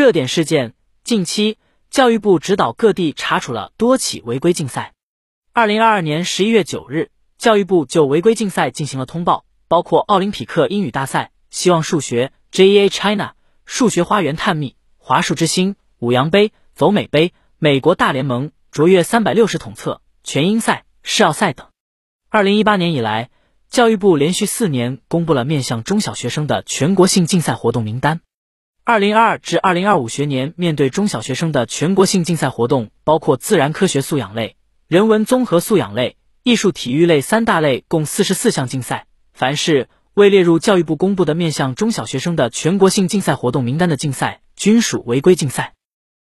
[0.00, 0.72] 热点事件：
[1.04, 1.58] 近期，
[1.90, 4.94] 教育部指导各地查处了多起违规竞赛。
[5.52, 13.34] 二零二二年十一月九日，教育部就违规竞赛进行了通报，包括奥林匹克英语大赛、希望数学、JEA China、
[13.66, 21.66] 数学花园探秘、华数之星、五羊杯、走美杯、美国大联盟、卓越三百六十统测、全英赛、世奥赛等。
[22.30, 23.28] 二零一八年以来，
[23.68, 28.22] 教育部连续四年公布了面向中小学生的全国性竞赛活动名单。
[28.82, 34.56] 二零二二至二零二五学年面对中小学生的全国性竞赛活动，包括自然科学素养类、
[34.88, 39.06] 人文综合素养类、艺术体育类三大类，共四十四项竞赛。
[39.32, 45.74] 凡是未列入教育部公布的面向中小学生的全国性竞赛活动名单的竞赛，均属违规竞赛。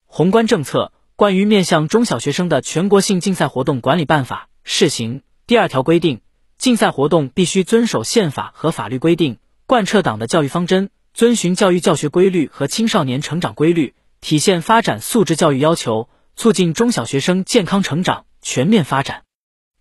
[0.07, 6.23] 宏观政策：关于面向中小学生的全国性竞赛活动管理办法（试行）第二条规定，
[6.59, 10.91] 竞赛活动必须遵守宪法和法律规定，贯彻党的教育方针。
[11.17, 19.23] 遵循教育教学规律和青少年成长规律，体现发展素质教育要求，促进中小学生健康成长、全面发展。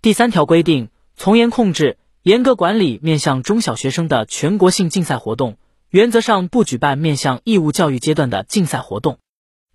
[0.01, 5.57] 第三条规定，从严控制、严格管理面向中小学生的全国性竞赛活动，
[5.89, 9.19] 原则上不举办面向义务教育阶段的竞赛活动。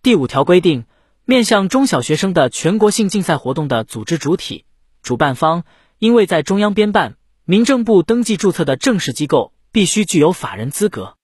[0.02, 0.86] 第五条规定，
[1.26, 4.64] 面向中小学生的全国性竞赛活动的组织主体、
[5.02, 5.64] 主办方，
[5.98, 11.18] 因为在中央编办、民政部登记注册的正式机构，必须具有法人资格。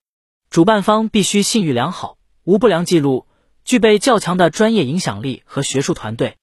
[0.51, 3.27] 主办方必须信誉良好，无不良记录，
[3.65, 6.37] 具备较强的专业影响力和学术团队。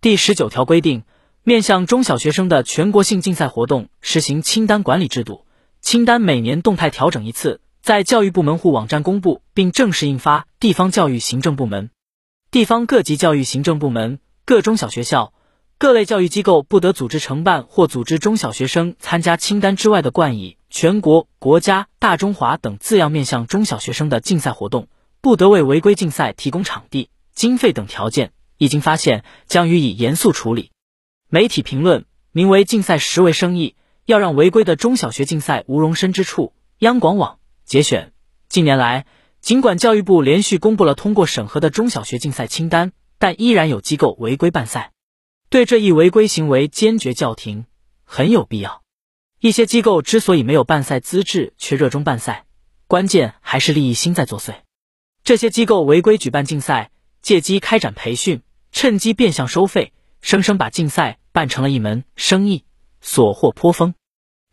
[0.00, 1.04] 第十九条规定，
[1.44, 5.46] 面向中小学生的全国性竞赛活动实行清单管理制度，
[5.80, 10.46] 清单每年动态调整一次，在教育部门户网站公布，并正式印发。
[10.58, 11.90] 地方教育行政部门、
[12.50, 15.32] 地方各级教育行政部门、各中小学校。
[15.82, 24.86] 各类教育机构不得组织承办或组织中小学生参加清单之外的冠以“全国”“国家”“大中华”等字样面向中小学生的竞赛活动，
[25.20, 28.30] 不得为违规竞赛提供场地、经费等条件。
[28.58, 30.70] 一经发现，将予以严肃处理。
[31.28, 33.74] 媒体评论：名为竞赛实为生意，
[34.06, 36.52] 要让违规的中小学竞赛无容身之处。
[36.78, 38.12] 央广网节选。
[38.48, 39.06] 近年来，
[39.40, 44.92] 尽管教育部连续公布了通过审核的中小学竞赛清单，但依然有机构违规办赛。
[45.52, 47.66] 对这一违规行为坚决叫停，
[48.04, 48.80] 很有必要。
[49.38, 52.46] 一些机构之所以没有办赛资质，却热衷办赛，
[52.86, 54.54] 关键还是利益心在作祟。
[55.24, 59.92] 这些机构违规举办竞赛，借机开展培训，趁机变相收费，
[60.22, 62.64] 生生把竞赛办成了一门生意，
[63.02, 63.92] 所获颇丰。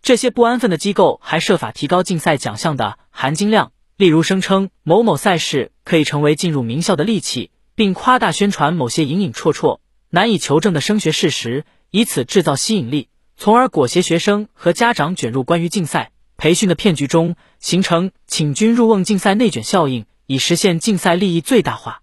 [0.01, 9.79] 这些不安分的机构还设法提高竞赛奖项的含金量，例如声称某某赛事可以成为进入名校的利器，并夸大宣传某些隐隐绰绰。
[10.11, 22.01] 难以求证的升学事实，以此制造吸引力，从而裹挟学生和家长卷入关于竞赛培训的骗局中，形成请君入瓮竞赛内卷效应，以实现竞赛利益最大化。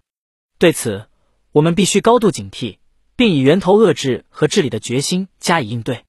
[0.57, 1.07] 对此，
[1.51, 2.77] 我们必须高度警惕，
[3.17, 6.05] 并以源头遏制和治理的决心加以应对。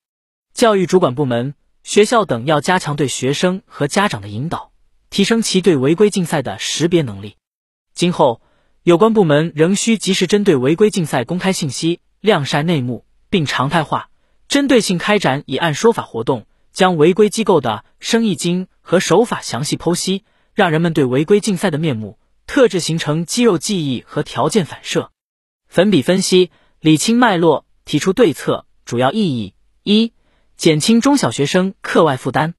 [0.55, 4.71] 教育主管部门、学校等要加强对学生和家长的引导，
[5.11, 7.35] 提升其对违规竞赛的识别能力。
[7.93, 8.41] 今后。
[8.89, 14.09] 有关部门仍需及时针对违规竞赛公开信息、晾晒内幕，并常态化、
[14.49, 25.11] 针对性开展以案说法活动，将违规机构的生意经和手法详细剖析，让人们对违规竞赛的面目特质形成肌肉记忆和条件反射。
[25.69, 26.51] 粉笔分析，
[26.81, 28.65] 理清脉络，提出对策。
[28.87, 30.15] 主要意义：一、
[30.57, 32.55] 减轻中小学生课外负担。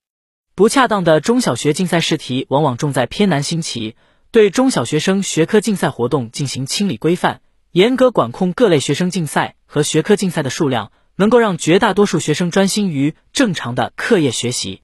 [0.54, 3.96] 不恰当的中小学竞赛试题往往重在偏难新奇。
[4.32, 7.42] 对中小学生学科竞赛活动进行清理规范，
[7.72, 14.84] 严格管控各类学生竞赛和学科竞赛的数量，能够让绝大多数学生专心于正常的课业学习。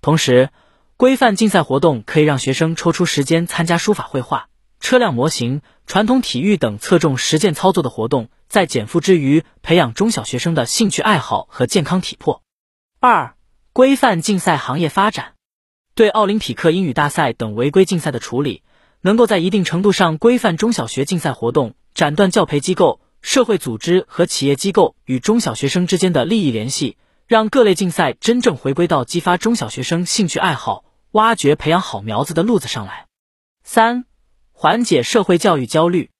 [0.00, 0.50] 同时，
[0.96, 4.48] 规范竞赛活动可以让学生抽出时间参加书法、绘画、
[4.80, 12.42] 车辆模型、传统体育等侧重实践操作的活动，在减负之余，培养中小学生的兴趣爱好和健康体魄。
[12.98, 13.36] 二、
[13.72, 15.34] 规范竞赛行业发展，
[15.94, 18.64] 对奥林匹克英语大赛等违规竞赛的处理。
[19.02, 33.06] 能够在一定程度上规范中小学竞赛活动，斩断教培机构、社会组织和企业机构与中小学生之间的利益联系，让各类竞赛真正回归到激发中小学生兴趣爱好、挖掘培养好苗子的路子上来。
[33.64, 34.04] 三、
[34.52, 36.10] 缓解社会教育焦虑。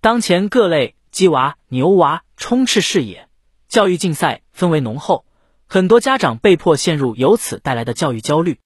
[0.00, 3.28] 当前各类鸡娃、牛娃充斥视野，
[3.68, 5.26] 教育竞赛氛围浓厚，
[5.66, 8.58] 很多家长被迫陷入由此带来的教育焦虑。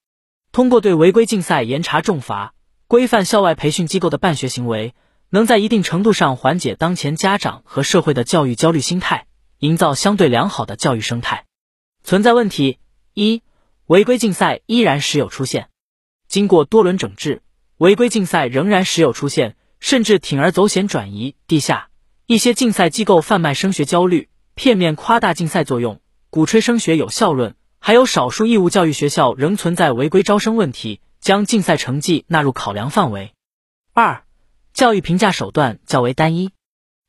[0.53, 2.55] 通过对违规竞赛严查重罚。
[2.89, 4.95] 规范校外培训机构的办学行为，
[5.31, 9.27] 能在一定程度上缓解当前家长和社会的教育焦虑心态，
[9.59, 11.47] 营造相对良好的教育生态。
[12.05, 12.79] 存在问题
[13.13, 13.43] 一，
[13.87, 15.69] 违规竞赛依然时有出现。
[16.29, 17.43] 经过多轮整治，
[17.79, 21.89] 违规竞赛仍然时有出现，甚至铤而走险转移地下。
[22.27, 26.01] 一些竞赛机构贩卖升学焦虑，片面夸大竞赛作用，
[26.31, 27.57] 鼓吹升学有效论。
[27.81, 33.33] 还有少数义务教育学校仍存在违规招生问题，将竞赛成绩纳入考量范围。
[33.93, 34.23] 二、
[34.73, 36.53] 教育评价手段较为单一。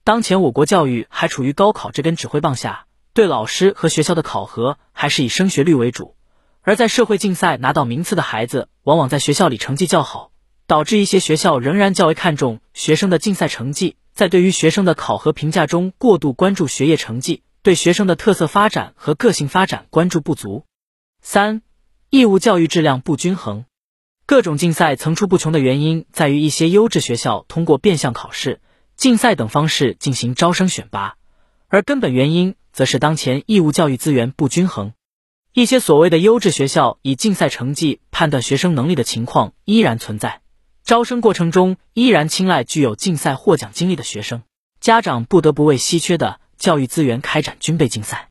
[0.03, 6.15] 当前我国教育还处于高考这根指挥棒下，对老师和学校的考核还是以升学率为主。
[6.63, 10.31] 而在社会竞赛拿到名次的孩子，往往在学校里成绩较好，
[10.65, 20.65] 导致一些学校仍然较为看重学生的竞赛成绩，在对于学生的考核评价中过度关注学业成绩，对学生的特色发展和个性发展关注不足。
[21.21, 21.61] 三、
[22.09, 23.65] 义务教育质量不均衡。
[24.27, 28.59] 各种竞赛层出不穷的原因在于一些优质学校通过变相考试。
[28.97, 31.15] 竞赛等方式进行招生选拔，
[31.69, 34.91] 而根本原因则是当前义务教育资源不均衡。
[35.53, 40.41] 一些所谓的优质学校以竞赛成绩判断学生能力的情况依然存在，
[40.83, 44.41] 招生过程中依然青睐具有竞赛获奖经历的学生，
[44.81, 48.27] 家长不得不为稀缺的教育资源开展军备竞赛。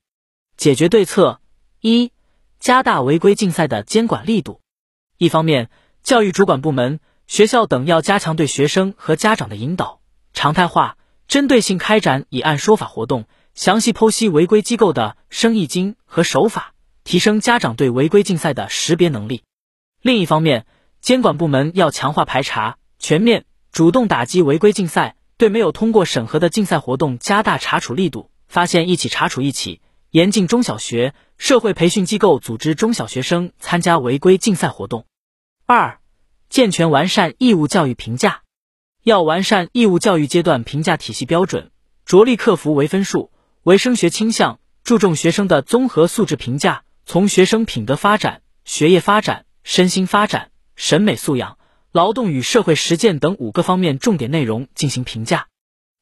[0.58, 1.40] 解决对策
[1.80, 2.12] 一：
[2.60, 4.60] 加大违规竞赛的监管力度。
[5.16, 5.70] 一方面，
[6.06, 9.98] 教育主管部门、学校等要加强对学生和家长的引导。
[10.32, 13.24] 常态化、针对性开展以案说法活动，
[13.54, 19.42] 详细剖析违规机构的生意经和手法，提升家长对违规竞赛的识别能力。
[20.00, 20.64] 另一方面，
[21.00, 29.80] 监管部门要强化排查，全面主动打击违规竞赛，对没有通过审核的竞赛活动加大查处力度，发现一起查处一起，
[30.10, 35.04] 严禁中小学、社会培训机构组织中小学生参加违规竞赛活动。
[35.68, 35.98] 二、
[36.48, 38.42] 健全完善义务教育评价。
[39.02, 41.72] 要完善义务教育阶段评价体系标准，
[42.04, 43.32] 着力克服唯分数、
[43.64, 51.58] 唯升学倾向，注重学生的综合素质评价，从学生品德发展、学业发展、身心发展、审美素养、
[51.90, 55.48] 劳动与社会实践等五个方面重点内容进行评价。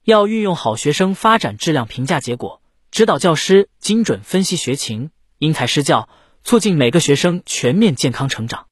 [0.04, 5.08] 要运用好学生发展质量评价结果，指导教师精准分析学情，
[5.38, 6.10] 因材施教，
[6.42, 8.66] 促进每个学生全面健康成长。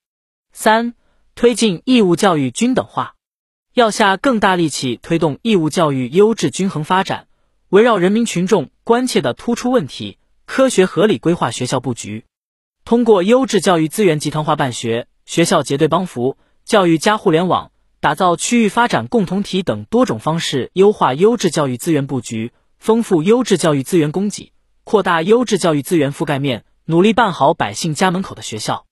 [0.52, 0.94] 三、
[1.34, 3.14] 推进义务教育均等化。
[3.75, 7.26] 要下更大力气推动义务教育优质均衡发展，
[7.70, 12.26] 围绕人民群众关切的突出问题，科学合理规划学校布局，
[12.84, 24.52] 通过优质教育资源集团化办学、学校结对帮扶、教育加互联网、打造区域发展共同体等多种方式，优化优质教育资源布局，丰富优质教育资源供给，
[24.84, 28.84] 扩大优质教育资源覆盖面，努力办好百姓家门口的学校。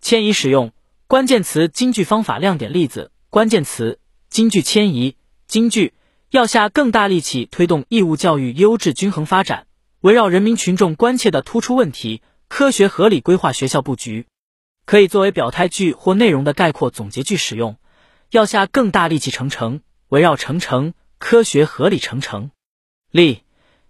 [0.00, 0.72] 迁移使用
[1.10, 3.98] 关键词京剧方法亮点例子关键词。
[4.28, 5.16] 京剧迁移，
[5.48, 5.92] 京剧
[6.30, 9.66] 要下更大力气推动义务教育优质均衡发展，
[10.02, 14.28] 围绕人民群众关切的突出问题，科学合理规划学校布局，
[14.86, 17.76] 可以作为表态句或内容的概括总结句使用。
[18.30, 19.80] 要下更大力气成城，
[20.10, 22.52] 围绕成城，科学合理成城。
[23.10, 23.42] 例：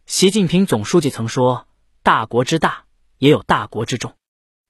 [0.06, 1.68] 习近平总书记曾说
[2.02, 2.84] ：“大国之大，
[3.18, 4.14] 也有大国之重。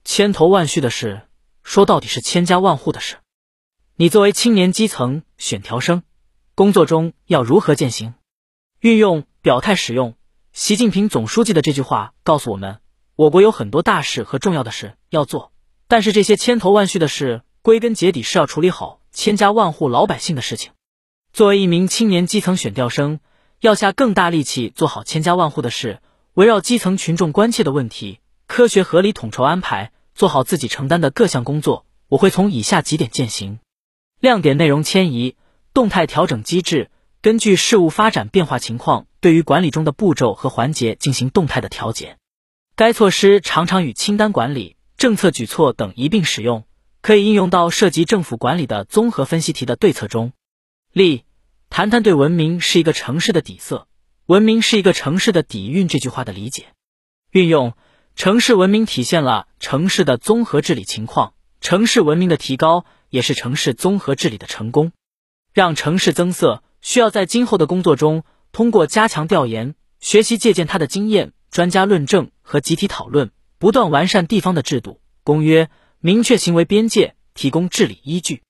[0.04, 1.22] 千头万绪的事，
[1.62, 3.16] 说到底是千家万户的事。”
[3.96, 6.02] 你作为青年基层选调生，
[6.54, 8.14] 工作中要如何践行？
[8.80, 10.14] 运用表态使用
[10.52, 12.78] 习近平总书记的这句话告诉我们：
[13.14, 15.52] 我国有很多大事和重要的事要做，
[15.86, 20.72] 但是这些千头万绪的事，归根结底是要处理好千家万户老百姓的事情。
[21.32, 23.20] 作为一名青年基层选调生，
[23.60, 26.00] 要下更大力气做好千家万户的事，
[26.32, 31.86] 围绕基层群众关切的问题，科学合理统筹安排，做好自己承担的各项工作。
[32.08, 33.58] 我会从以下几点践行。
[34.18, 35.34] 亮点内容迁移，
[35.72, 36.90] 动态调整机制，
[37.22, 42.18] 根据事物发展变化情况，对于管理中的步骤和环节进行动态的调节。
[42.76, 46.66] 该措施常常与清单管理、政策举措等一并使用，
[47.00, 50.34] 可以应用到涉及政府管理的综合分析题的对策中。
[50.92, 51.24] 例：
[51.70, 53.88] 谈谈对文明是一个城市的底色，
[54.26, 56.66] 文明是一个城市的底蕴这句话的理解。
[57.30, 57.72] 运用
[58.22, 62.84] 城市文明体现了城市的综合治理情况，城市文明的提高。
[63.08, 64.92] 也是城市综合治理的成功，
[65.54, 78.42] 让城市增色，需要在今后的工作中，通过加强调研、学习借鉴他的经验、专家论证和集体讨论，不断完善地方的制度、公约，明确行为边界，提供治理依据。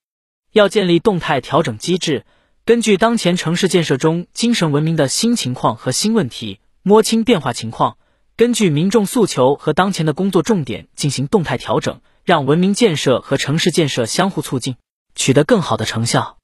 [0.51, 2.25] 要建立动态调整机制，
[2.65, 7.97] 根据当前城市建设中精神文明的新情况和新问题，摸清变化情况，
[8.41, 12.01] 根据民众诉求和当前的工作重点进行动态调整。
[12.23, 14.77] 让文明建设和城市建设相互促进，
[15.13, 16.39] 取得更好的成效。